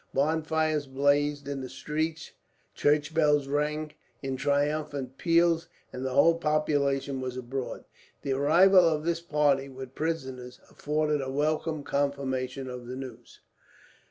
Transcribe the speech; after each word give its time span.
Bonfires 0.15 0.87
blazed 0.87 1.47
in 1.47 1.61
the 1.61 1.69
streets, 1.69 2.31
church 2.73 3.13
bells 3.13 3.47
rang 3.47 3.91
in 4.23 4.35
triumphant 4.35 5.19
peals, 5.19 5.67
and 5.93 6.03
the 6.03 6.13
whole 6.15 6.39
population 6.39 7.21
was 7.21 7.37
abroad. 7.37 7.85
The 8.23 8.33
arrival 8.33 8.83
of 8.89 9.03
this 9.05 9.21
party, 9.21 9.69
with 9.69 9.93
prisoners, 9.93 10.59
afforded 10.71 11.21
a 11.21 11.29
welcome 11.29 11.83
confirmation 11.83 12.67
of 12.67 12.87
the 12.87 12.95
news. 12.95 13.41